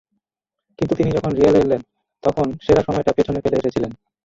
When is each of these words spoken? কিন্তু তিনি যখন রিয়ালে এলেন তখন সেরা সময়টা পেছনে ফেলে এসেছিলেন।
কিন্তু 0.79 0.93
তিনি 0.95 1.09
যখন 1.11 1.31
রিয়ালে 1.33 1.59
এলেন 1.61 1.81
তখন 2.23 2.45
সেরা 2.65 2.81
সময়টা 2.87 3.15
পেছনে 3.17 3.39
ফেলে 3.43 3.59
এসেছিলেন। 3.59 3.91